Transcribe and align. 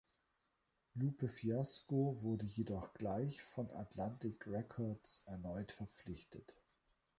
Lupe 0.95 1.27
Fiasco 1.29 2.19
wurde 2.23 2.47
jedoch 2.47 2.91
gleich 2.95 3.43
von 3.43 3.69
Atlantic 3.69 4.47
Records 4.47 5.21
erneut 5.27 5.71
verpflichtet. 5.71 6.55